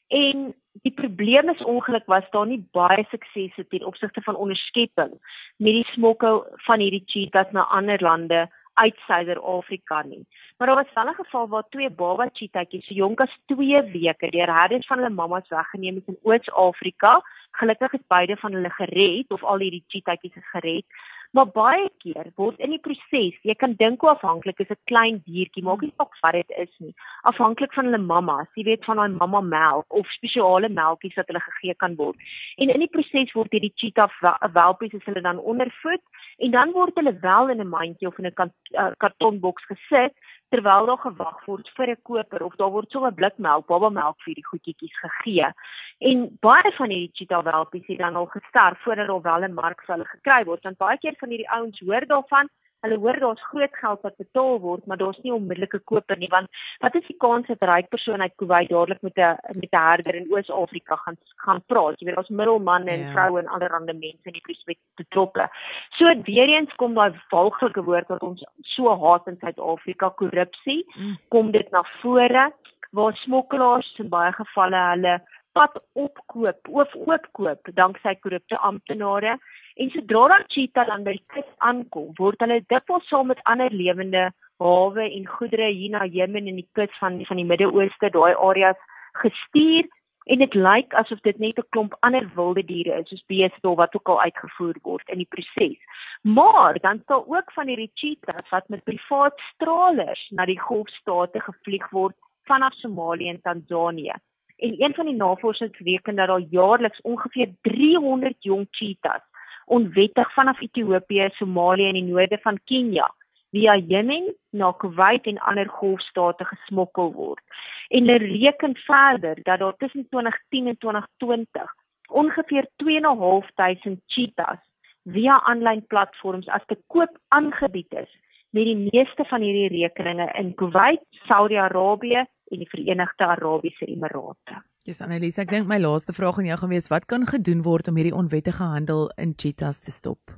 En 0.07 0.55
die 0.83 0.91
probleem 0.91 1.49
is 1.49 1.63
ongeluk 1.63 2.05
was 2.05 2.29
daar 2.31 2.47
nie 2.47 2.61
baie 2.71 3.05
suksese 3.09 3.67
ten 3.67 3.85
opsigte 3.85 4.21
van 4.21 4.35
onderskepping 4.35 5.11
met 5.57 5.73
die 5.79 5.87
smokkel 5.93 6.43
van 6.67 6.79
hierdie 6.83 7.03
cheetahs 7.05 7.51
na 7.51 7.67
ander 7.79 8.01
lande 8.01 8.47
uit 8.77 8.97
Suider-Afrika 9.07 10.01
nie. 10.05 10.25
Maar 10.57 10.67
daar 10.67 10.83
was 10.83 10.93
wel 10.93 11.09
'n 11.09 11.21
geval 11.23 11.47
waar 11.47 11.69
twee 11.69 11.89
baba 11.89 12.29
cheetahs 12.33 12.85
so 12.85 12.93
jonk 12.93 13.21
as 13.21 13.37
2 13.45 13.81
weke 13.81 14.29
deur 14.29 14.53
herders 14.59 14.87
van 14.87 14.97
hulle 14.97 15.09
mammas 15.09 15.47
weggeneem 15.47 15.97
is 15.97 16.07
in 16.13 16.19
Oos-Afrika. 16.21 17.21
Gelukkig 17.51 17.93
is 17.93 18.07
beide 18.07 18.37
van 18.37 18.53
hulle 18.53 18.69
gered 18.69 19.31
of 19.31 19.43
al 19.43 19.59
hierdie 19.59 19.83
cheetahs 19.87 20.21
is 20.21 20.31
gered. 20.51 20.85
Maar 21.31 21.47
baie 21.51 21.89
keer 22.03 22.29
word 22.35 22.59
in 22.63 22.71
die 22.73 22.79
proses, 22.79 23.35
jy 23.43 23.55
kan 23.59 23.73
dink 23.79 24.01
hoe 24.01 24.13
afhanklik 24.13 24.59
is 24.63 24.69
'n 24.71 24.79
klein 24.91 25.21
diertjie, 25.25 25.63
maak 25.63 25.81
nie 25.81 25.93
saak 25.97 26.13
wat 26.21 26.33
dit 26.33 26.51
is 26.57 26.73
nie, 26.79 26.93
afhanklik 27.23 27.73
van 27.73 27.85
hulle 27.85 27.97
mamma, 27.97 28.47
jy 28.55 28.63
weet 28.63 28.85
van 28.85 28.97
daai 28.97 29.09
mamma 29.09 29.41
melk 29.41 29.85
of 29.93 30.07
spesiale 30.11 30.69
melkies 30.69 31.15
wat 31.15 31.27
hulle 31.27 31.43
gegee 31.49 31.75
kan 31.75 31.95
word. 31.95 32.15
En 32.57 32.69
in 32.69 32.79
die 32.79 32.93
proses 32.95 33.33
word 33.33 33.51
hierdie 33.51 33.73
cheetah 33.75 34.09
welpies 34.53 34.93
as 34.93 35.05
hulle 35.05 35.21
dan 35.21 35.39
ondervoed 35.39 36.03
en 36.37 36.51
dan 36.51 36.71
word 36.71 36.95
hulle 36.95 37.19
wel 37.21 37.49
in 37.49 37.61
'n 37.61 37.69
mandjie 37.69 38.07
of 38.07 38.17
in 38.17 38.25
'n 38.25 38.51
eh, 38.71 38.91
kartonboks 38.97 39.65
gesit 39.65 40.13
terwyl 40.49 40.85
daar 40.85 41.01
gewag 41.03 41.45
word 41.45 41.69
vir 41.75 41.89
'n 41.91 42.01
koper 42.03 42.43
of 42.43 42.55
daar 42.55 42.71
word 42.71 42.91
so 42.91 43.05
'n 43.05 43.15
blik 43.15 43.37
melk, 43.37 43.67
baba 43.67 43.89
melk 43.89 44.17
vir 44.25 44.33
die 44.35 44.45
goedjies 44.45 44.97
gegee. 45.05 45.51
En 45.99 46.37
baie 46.41 46.71
van 46.77 46.89
hierdie 46.89 47.11
cheetah 47.13 47.43
welpies 47.43 47.87
het 47.87 47.99
dan 47.99 48.15
al 48.15 48.25
gesterf 48.25 48.79
voordat 48.83 49.07
hulle 49.07 49.21
wel 49.21 49.43
'n 49.43 49.53
mark 49.53 49.83
vir 49.85 49.95
hulle 49.95 50.07
gekry 50.07 50.43
word. 50.45 50.63
Want 50.63 50.77
baie 50.77 50.97
keer 50.97 51.15
van 51.19 51.29
hierdie 51.29 51.51
ouens 51.51 51.79
hoor 51.79 52.05
daarvan 52.05 52.49
Hulle 52.85 52.97
hoor 53.01 53.19
daar's 53.19 53.43
groot 53.49 53.73
geld 53.81 54.01
wat 54.01 54.17
betaal 54.17 54.59
word, 54.59 54.85
maar 54.85 54.97
daar's 54.97 55.19
nie 55.23 55.33
onmiddellike 55.33 55.79
koper 55.91 56.17
nie 56.17 56.29
want 56.29 56.47
wat 56.83 56.95
is 56.95 57.07
die 57.07 57.17
kans 57.17 57.47
dat 57.47 57.61
'n 57.61 57.69
ryk 57.71 57.89
persoon 57.89 58.21
uit 58.21 58.35
Kuwait 58.35 58.69
dadelik 58.69 59.01
met 59.01 59.17
'n 59.17 59.37
met 59.61 59.71
'n 59.71 59.87
herder 59.89 60.15
in 60.15 60.31
Oos-Afrika 60.31 60.95
gaan 60.95 61.17
gaan 61.45 61.61
praat? 61.65 61.99
Jy 61.99 62.05
weet 62.05 62.15
daar's 62.15 62.29
middelmanne 62.29 62.91
en 62.91 62.99
ja. 62.99 63.11
vroue 63.11 63.39
en 63.39 63.47
allerlei 63.47 63.97
mense 63.97 64.29
in 64.29 64.37
die 64.37 64.41
proses 64.41 64.77
betrokke. 64.95 65.49
So 65.89 66.05
weer 66.23 66.47
eens 66.47 66.75
kom 66.75 66.93
daai 66.93 67.13
valglike 67.29 67.83
woord 67.83 68.07
wat 68.07 68.21
ons 68.21 68.43
so 68.61 68.95
haat 69.03 69.27
in 69.27 69.37
Suid-Afrika, 69.39 70.09
korrupsie, 70.09 70.85
mm. 70.95 71.17
kom 71.27 71.51
dit 71.51 71.71
na 71.71 71.83
vore 72.01 72.51
waar 72.91 73.15
smokkelaars 73.15 73.95
in 73.97 74.09
baie 74.09 74.31
gevalle 74.31 74.81
hulle 74.91 75.21
pad 75.57 75.77
opkoop 75.93 76.69
of 76.81 76.95
oopkoop 76.95 77.71
danksy 77.79 78.15
korrupte 78.21 78.59
amptenare 78.69 79.37
En 79.77 79.89
sodra 79.93 80.27
daai 80.31 80.45
cheetah 80.53 80.87
dan 80.89 81.03
by 81.05 81.13
die 81.19 81.27
kus 81.33 81.49
aankom, 81.69 82.13
word 82.17 82.41
hulle 82.41 82.63
dikwels 82.71 83.05
saam 83.11 83.27
met 83.29 83.41
ander 83.51 83.73
lewende 83.81 84.23
hawe 84.63 85.03
en 85.05 85.27
goedere 85.29 85.67
hier 85.69 85.93
na 85.93 86.07
Jemen 86.09 86.49
en 86.49 86.57
die 86.57 86.69
kus 86.79 86.97
van 87.01 87.19
van 87.27 87.37
die 87.37 87.45
Midde-Ooste, 87.45 88.09
daai 88.15 88.33
areas 88.33 88.79
gestuur 89.21 89.85
en 90.33 90.41
dit 90.41 90.57
lyk 90.57 90.95
asof 91.01 91.21
dit 91.27 91.37
net 91.43 91.61
'n 91.61 91.69
klomp 91.75 91.93
ander 92.07 92.25
wilde 92.39 92.63
diere 92.71 92.97
is 93.01 93.09
soos 93.09 93.23
beeste 93.33 93.75
wat 93.81 93.95
ook 93.95 94.09
al 94.13 94.21
uitgevoer 94.21 94.81
word 94.89 95.13
in 95.13 95.21
die 95.21 95.29
proses. 95.35 95.77
Maar 96.23 96.79
dan 96.81 96.99
staan 97.03 97.29
ook 97.37 97.53
van 97.53 97.67
hierdie 97.67 97.91
cheetahs 97.93 98.49
wat 98.49 98.69
met 98.69 98.83
privaat 98.83 99.39
stralers 99.53 100.27
na 100.31 100.45
die 100.45 100.59
Golfstate 100.59 101.39
gevlieg 101.39 101.89
word 101.89 102.15
vanaf 102.49 102.73
Somalië 102.73 103.29
en 103.29 103.41
Tansanië. 103.41 104.13
En 104.57 104.83
een 104.83 104.93
van 104.93 105.05
die 105.05 105.15
navorsers 105.15 105.77
reken 105.79 106.15
dat 106.15 106.27
daar 106.27 106.45
jaarliks 106.49 107.01
ongeveer 107.01 107.49
300 107.61 108.35
jong 108.39 108.67
cheetahs 108.71 109.25
onwettig 109.67 110.33
vanaf 110.33 110.61
Ethiopië, 110.61 111.29
Somalië 111.35 111.87
en 111.87 111.99
die 111.99 112.07
noorde 112.07 112.39
van 112.43 112.59
Kenia 112.63 113.07
via 113.51 113.75
Jemen 113.77 114.29
na 114.49 114.71
Kuwait 114.71 115.27
en 115.27 115.39
ander 115.49 115.69
golfstate 115.69 116.45
gesmokkel 116.45 117.11
word. 117.15 117.43
En 117.89 118.07
hulle 118.07 118.31
reken 118.31 118.75
verder 118.85 119.39
dat 119.43 119.59
daar 119.59 119.75
tussen 119.77 120.07
2010 120.09 120.67
en 120.67 120.77
2020 120.77 121.75
ongeveer 122.07 122.69
2.500 122.83 123.99
cheetahs 124.07 124.63
via 125.03 125.41
aanlyn 125.43 125.85
platforms 125.87 126.47
as 126.47 126.65
te 126.67 126.77
koop 126.87 127.19
aangebied 127.27 127.93
is 127.93 128.11
met 128.55 128.63
die 128.67 128.79
meeste 128.91 129.25
van 129.27 129.43
hierdie 129.43 129.83
rekeninge 129.83 130.27
in 130.39 130.53
Kuwait, 130.55 131.03
Saudi-Arabië 131.27 132.23
en 132.23 132.63
die 132.63 132.69
Verenigde 132.71 133.25
Arabiese 133.25 133.85
Emirate. 133.85 134.61
Dis 134.87 135.01
Annelies, 135.03 135.35
ek 135.41 135.49
dink 135.51 135.65
my 135.67 135.81
laaste 135.83 136.13
vraag 136.15 136.37
aan 136.39 136.45
jou 136.47 136.55
gaan 136.61 136.71
wees, 136.71 136.85
wat 136.87 137.05
kan 137.11 137.25
gedoen 137.27 137.59
word 137.65 137.89
om 137.91 137.97
hierdie 137.99 138.15
onwettige 138.15 138.63
handel 138.63 139.09
in 139.19 139.33
cheetahs 139.35 139.81
te 139.83 139.91
stop? 139.91 140.31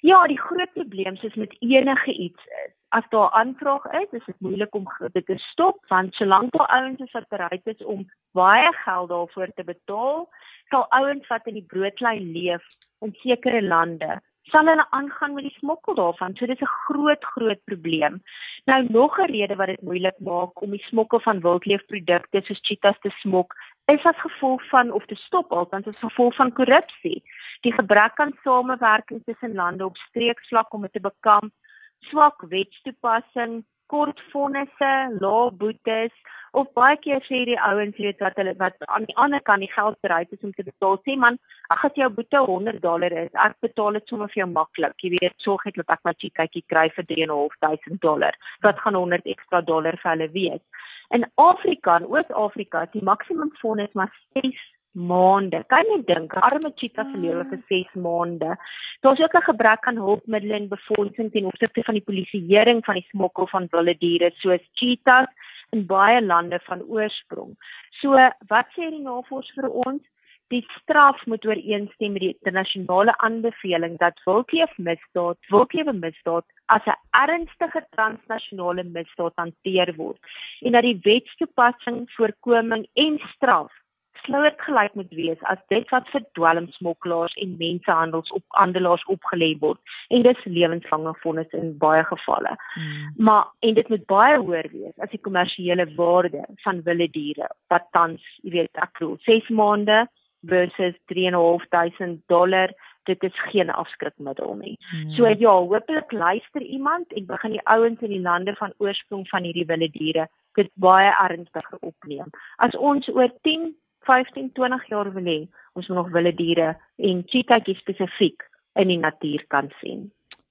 Ja, 0.00 0.22
die 0.24 0.38
groot 0.40 0.72
probleem 0.72 1.18
is 1.20 1.36
met 1.36 1.52
enige 1.60 2.14
iets 2.14 2.46
is, 2.62 2.70
as 2.96 3.04
daar 3.12 3.28
aanvraag 3.36 3.84
is, 4.00 4.08
is 4.16 4.24
dit 4.24 4.40
moeilik 4.40 4.72
om 4.74 4.88
dit 5.12 5.26
te 5.26 5.36
stop 5.50 5.84
want 5.92 6.16
solank 6.16 6.56
daar 6.56 6.72
ouens 6.78 7.04
is 7.04 7.12
wat 7.12 7.28
bereid 7.28 7.68
is 7.74 7.84
om 7.84 8.06
baie 8.32 8.72
geld 8.78 9.12
daarvoor 9.12 9.52
te 9.52 9.68
betaal, 9.68 10.24
sal 10.72 10.88
ouens 10.88 11.28
wat 11.28 11.52
in 11.52 11.60
die 11.60 11.68
broodlyn 11.74 12.32
leef 12.32 12.64
in 13.04 13.12
sekere 13.20 13.60
lande 13.60 14.16
sal 14.50 14.66
hulle 14.70 14.86
aangaan 14.90 15.34
met 15.34 15.46
die 15.46 15.56
smokkel 15.58 15.94
daarvan. 15.94 16.34
So 16.36 16.46
dis 16.46 16.60
'n 16.60 16.74
groot 16.86 17.24
groot 17.34 17.60
probleem. 17.64 18.22
Nou 18.64 18.86
nog 18.88 19.18
'n 19.18 19.30
rede 19.32 19.56
wat 19.56 19.66
dit 19.66 19.82
moeilik 19.82 20.18
maak 20.18 20.62
om 20.62 20.70
die 20.70 20.84
smokkel 20.90 21.20
van 21.20 21.40
wildleefprodukte 21.40 22.40
soos 22.42 22.60
cheetahs 22.62 22.98
te 23.00 23.10
smok, 23.10 23.54
is 23.86 24.04
as 24.04 24.16
gevolg 24.16 24.62
van 24.68 24.92
of 24.92 25.04
te 25.06 25.14
stop 25.14 25.52
althans 25.52 25.86
as 25.86 25.98
gevolg 25.98 26.34
van 26.34 26.52
korrupsie. 26.52 27.22
Die 27.60 27.72
gebrek 27.72 28.20
aan 28.20 28.38
samewerking 28.42 29.22
tussen 29.24 29.54
lande 29.54 29.84
op 29.84 29.96
streeksvlak 29.96 30.72
om 30.72 30.82
dit 30.82 30.92
te 30.92 31.00
bekamp, 31.00 31.52
swak 31.98 32.40
wetstoepassing, 32.48 33.64
kort 33.86 34.20
vonnisse, 34.32 35.16
lae 35.20 35.50
boetes 35.50 36.12
of 36.52 36.70
baie 36.74 36.96
keer 37.04 37.20
sê 37.26 37.42
die 37.48 37.58
ouens 37.68 37.98
weet 38.02 38.22
wat 38.24 38.38
hulle 38.40 38.54
wat 38.62 38.76
aan 38.86 39.06
die 39.08 39.16
ander 39.24 39.42
kant 39.48 39.64
die 39.64 39.72
geld 39.72 39.98
bereid 40.06 40.32
is 40.36 40.42
om 40.46 40.52
te 40.56 40.66
betaal. 40.66 40.98
Sê 41.06 41.16
man, 41.24 41.38
ag 41.74 41.84
as 41.88 42.00
jou 42.00 42.08
boete 42.16 42.42
100 42.50 42.80
dollar 42.82 43.14
is, 43.24 43.30
ek 43.46 43.56
betaal 43.66 43.98
dit 43.98 44.12
sommer 44.12 44.32
vir 44.32 44.42
jou 44.42 44.48
maklik. 44.54 44.96
Jy 45.04 45.12
weet, 45.16 45.36
sorg 45.44 45.64
net 45.68 45.78
dat 45.82 45.94
ek 45.96 46.04
my 46.08 46.16
chikaatjie 46.24 46.64
kry 46.72 46.88
vir 46.96 47.08
3.500 47.12 48.02
dollar. 48.06 48.36
Wat 48.66 48.82
gaan 48.82 48.98
100 48.98 49.30
ekstra 49.36 49.62
dollar 49.72 49.98
vir 50.02 50.12
hulle 50.14 50.30
wees? 50.34 50.90
In 51.14 51.26
Afrika, 51.42 51.96
in 51.98 52.10
Oos-Afrika, 52.10 52.84
die 52.92 53.06
maksimum 53.06 53.54
vonnis 53.62 53.94
maar 53.98 54.12
6 54.38 54.58
maande. 54.92 55.62
Kan 55.70 55.86
jy 55.86 56.00
dink, 56.06 56.34
arme 56.34 56.72
cheetah 56.78 57.06
se 57.10 57.18
lewe 57.22 57.44
vir 57.50 57.60
6 57.70 57.94
maande. 58.02 58.56
Daar's 59.02 59.20
ook 59.22 59.34
'n 59.38 59.48
gebrek 59.50 59.86
aan 59.86 59.96
hulpmiddels 59.96 60.58
en 60.58 60.68
befondsing 60.68 61.30
ten 61.32 61.46
opsigte 61.46 61.82
van 61.84 61.94
die 61.94 62.06
polisieering 62.08 62.84
van 62.84 62.94
die 62.94 63.06
smokkel 63.10 63.46
van 63.46 63.68
wilde 63.70 63.94
diere 63.98 64.30
soos 64.42 64.62
cheetahs 64.74 65.30
in 65.72 65.86
baie 65.86 66.20
lande 66.22 66.60
van 66.66 66.82
oorsprong. 66.82 67.56
So, 68.00 68.16
wat 68.52 68.72
sê 68.76 68.90
die 68.90 69.04
navorsing 69.04 69.62
vir 69.62 69.70
ons? 69.86 70.02
Die 70.50 70.64
straf 70.80 71.20
moet 71.30 71.44
ooreenstem 71.46 72.16
met 72.16 72.24
die 72.24 72.32
internasionale 72.32 73.14
aanbeveling 73.22 73.98
dat 74.00 74.18
wildleefmisdaad, 74.26 75.38
wildlewe 75.52 75.94
misdaad 75.94 76.46
as 76.66 76.86
'n 76.86 76.98
ernstige 77.24 77.84
transnasionale 77.94 78.84
misdaad 78.84 79.34
hanteer 79.36 79.94
word 79.96 80.18
en 80.60 80.72
dat 80.72 80.82
die 80.82 80.98
wetstoepassing, 81.02 82.10
voorkoming 82.16 82.86
en 82.94 83.18
straf 83.34 83.79
slouer 84.24 84.54
gelyk 84.64 84.94
moet 84.98 85.10
wees 85.14 85.42
as 85.52 85.58
dit 85.72 85.88
wat 85.94 86.08
vir 86.12 86.24
dwelmsmokkelaars 86.38 87.34
en 87.44 87.56
mensehandels 87.60 88.30
op 88.36 88.44
aandelaars 88.62 89.04
opgelê 89.14 89.50
word 89.64 89.80
en 90.08 90.24
dis 90.26 90.44
lewenslange 90.44 91.14
vonnis 91.22 91.58
in 91.58 91.72
baie 91.78 92.04
gevalle. 92.08 92.54
Hmm. 92.74 93.10
Maar 93.16 93.50
en 93.68 93.74
dit 93.80 93.88
moet 93.88 94.06
baie 94.12 94.38
hoër 94.38 94.70
wees 94.72 94.96
as 94.98 95.12
die 95.14 95.22
kommersiële 95.26 95.88
waarde 95.96 96.44
van 96.64 96.82
wilde 96.86 97.10
diere 97.16 97.50
wat 97.72 97.88
tans, 97.96 98.22
jy 98.42 98.56
weet, 98.58 98.72
ek 98.74 98.98
bedoel 98.98 99.18
6 99.26 99.50
maande 99.62 100.04
versus 100.48 100.96
3.500 101.12 102.22
dollar 102.32 102.72
dit 103.08 103.22
is 103.22 103.40
geen 103.50 103.70
afskrikmiddel 103.70 104.54
nie. 104.60 104.76
Hmm. 104.90 105.10
So 105.16 105.28
ja, 105.28 105.52
hopelik 105.52 106.12
luister 106.12 106.62
iemand 106.62 107.12
en 107.12 107.26
begin 107.26 107.56
die 107.56 107.64
ouens 107.64 108.00
in 108.00 108.12
die 108.12 108.20
lande 108.20 108.54
van 108.58 108.74
oorsprong 108.78 109.28
van 109.28 109.46
hierdie 109.48 109.66
wilde 109.66 109.90
diere 109.90 110.28
dit 110.58 110.70
baie 110.74 111.12
ernstig 111.22 111.68
opneem. 111.80 112.30
As 112.56 112.76
ons 112.76 113.08
oor 113.08 113.32
10 113.46 113.70
15, 114.08 114.52
20 114.52 114.86
jaar 114.88 115.12
wil 115.12 115.28
hê, 115.28 115.40
ons 115.72 115.88
nog 115.88 116.10
wilde 116.14 116.34
diere 116.34 116.76
en 116.96 117.22
cheetahs 117.26 117.78
spesifiek 117.78 118.46
in 118.80 118.88
die 118.88 118.98
natuur 118.98 119.44
kan 119.48 119.70
sien. 119.80 120.08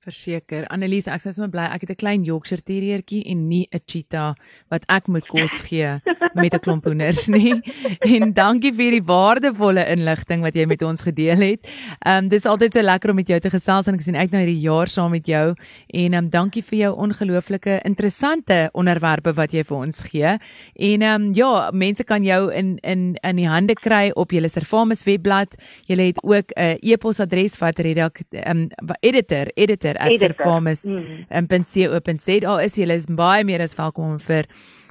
Verseker, 0.10 0.66
Annelies, 0.74 1.08
ek 1.12 1.22
sê 1.22 1.34
sommer 1.36 1.52
bly 1.54 1.68
ek 1.70 1.84
het 1.86 1.92
'n 1.94 2.02
klein 2.02 2.24
Yorkshire 2.26 2.64
terriertjie 2.66 3.22
en 3.30 3.48
nie 3.48 3.68
'n 3.72 3.80
cheetah 3.86 4.34
wat 4.72 4.84
ek 4.90 5.08
moet 5.08 5.26
kos 5.28 5.54
gee 5.70 6.02
met 6.34 6.54
'n 6.54 6.60
klomp 6.60 6.86
hoenders 6.86 7.28
nie. 7.38 7.62
En 8.02 8.34
dankie 8.34 8.74
vir 8.74 8.92
die 8.98 9.06
waardevolle 9.06 9.86
inligting 9.86 10.42
wat 10.42 10.56
jy 10.56 10.66
met 10.66 10.82
ons 10.82 11.02
gedeel 11.02 11.38
het. 11.38 11.62
Ehm 12.06 12.26
um, 12.26 12.30
dis 12.30 12.46
altyd 12.46 12.74
so 12.74 12.82
lekker 12.82 13.10
om 13.10 13.16
met 13.16 13.28
jou 13.28 13.40
te 13.40 13.50
gesels 13.50 13.88
en 13.88 13.94
ek 13.94 14.02
sien 14.02 14.16
uit 14.16 14.32
na 14.32 14.40
hierdie 14.40 14.66
jaar 14.66 14.88
saam 14.88 15.12
met 15.12 15.26
jou 15.26 15.54
en 15.88 16.14
ehm 16.14 16.24
um, 16.24 16.30
dankie 16.30 16.64
vir 16.64 16.80
jou 16.80 16.94
ongelooflike 16.96 17.82
interessante 17.86 18.70
onderwerpe 18.74 19.34
wat 19.34 19.52
jy 19.52 19.64
vir 19.64 19.78
ons 19.78 20.00
gee. 20.00 20.38
En 20.76 21.02
ehm 21.02 21.22
um, 21.22 21.34
ja, 21.34 21.70
mense 21.72 22.04
kan 22.04 22.24
jou 22.24 22.52
in 22.54 22.78
in 22.82 23.16
in 23.22 23.36
die 23.36 23.48
hande 23.48 23.74
kry 23.74 24.12
op 24.16 24.32
julle 24.32 24.50
Servamus 24.50 25.04
webblad. 25.04 25.56
Jy 25.86 25.96
het 26.02 26.24
ook 26.24 26.50
'n 26.56 26.62
uh, 26.62 26.76
e-posadres 26.82 27.58
wat 27.60 27.80
redak 27.80 28.22
ehm 28.32 28.70
um, 28.82 28.96
editor 29.02 29.99
editor@servamus.co.za 30.00 32.54
mm. 32.54 32.66
is 32.66 32.76
jy 32.76 32.92
is 32.92 33.06
baie 33.06 33.44
meer 33.44 33.62
as 33.62 33.76
welkom 33.76 34.12
om 34.12 34.20
vir 34.20 34.46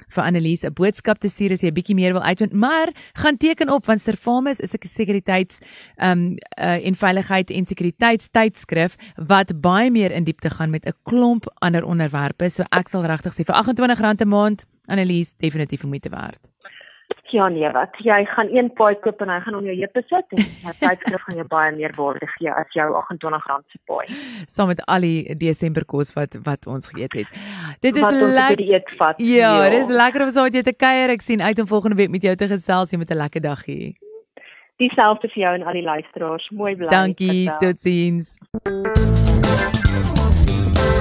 vir 0.09 0.23
Annelies 0.23 0.65
'n 0.65 0.73
boodskap 0.73 1.19
te 1.19 1.29
stuur 1.29 1.51
as 1.51 1.61
jy 1.61 1.69
'n 1.69 1.73
bietjie 1.73 1.95
meer 1.95 2.13
wil 2.13 2.21
uitvind, 2.21 2.53
maar 2.53 2.89
gaan 3.13 3.37
teken 3.37 3.69
op 3.69 3.85
want 3.85 4.01
Servamus 4.01 4.59
is 4.59 4.73
'n 4.73 4.87
sekuriteits 4.87 5.59
ehm 5.97 6.11
um, 6.11 6.37
uh, 6.57 6.85
en 6.85 6.95
veiligheid 6.95 7.51
en 7.51 7.65
sekuriteitstydskrif 7.65 8.95
wat 9.15 9.61
baie 9.61 9.91
meer 9.91 10.11
in 10.11 10.23
diepte 10.23 10.49
gaan 10.49 10.69
met 10.69 10.85
'n 10.85 10.93
klomp 11.03 11.45
ander 11.59 11.83
onderwerpe. 11.83 12.49
So 12.49 12.63
ek 12.69 12.89
sal 12.89 13.05
regtig 13.05 13.33
sê 13.33 13.45
vir 13.45 13.55
R28 13.55 14.21
'n 14.21 14.27
maand 14.27 14.65
Annelies 14.87 15.33
definitief 15.37 15.83
moeite 15.83 16.09
werd. 16.09 16.48
Ja 17.29 17.47
nee, 17.47 17.69
wat 17.71 17.93
jy 18.01 18.23
gaan 18.25 18.49
een 18.49 18.71
paai 18.73 18.95
koop 19.03 19.21
en 19.21 19.29
hy 19.29 19.37
gaan 19.45 19.55
om 19.59 19.65
jou 19.65 19.75
heupe 19.77 20.01
sit 20.09 20.33
en 20.33 20.41
hy 20.65 20.73
tydskrif 20.79 21.21
gaan 21.27 21.37
jou 21.37 21.45
baie 21.51 21.71
meer 21.75 21.93
waarde 21.97 22.25
gee 22.35 22.49
as 22.49 22.73
jou 22.73 22.87
R28 22.89 23.59
se 23.69 23.79
paai. 23.85 24.05
Saam 24.49 24.71
met 24.73 24.81
al 24.89 25.05
die 25.05 25.37
Desember 25.37 25.85
kos 25.85 26.13
wat 26.17 26.39
wat 26.47 26.65
ons 26.67 26.89
geëet 26.89 27.19
het. 27.21 27.39
Dit 27.85 28.01
is 28.01 28.09
lekker. 28.09 28.65
Ja, 29.21 29.53
ja, 29.63 29.69
dit 29.69 29.85
is 29.85 29.93
lekker 29.93 30.25
om 30.25 30.33
saam 30.33 30.49
met 30.49 30.57
jou 30.57 30.65
te 30.71 30.73
kuier. 30.73 31.13
Ek 31.13 31.25
sien 31.25 31.41
uit 31.41 31.59
om 31.59 31.69
volgende 31.69 32.01
week 32.01 32.09
met 32.09 32.25
jou 32.25 32.35
te 32.35 32.49
gesels. 32.49 32.91
Jy 32.91 32.97
moet 32.97 33.11
'n 33.11 33.21
lekker 33.25 33.41
dag 33.41 33.65
hê. 33.65 33.93
Dieselfde 34.79 35.27
vir 35.27 35.43
jou 35.43 35.53
en 35.55 35.63
al 35.63 35.73
die 35.73 35.83
luisteraars. 35.83 36.49
Mooi 36.49 36.75
bly. 36.75 36.87
Dankie. 36.87 37.51
Totsiens. 37.59 39.18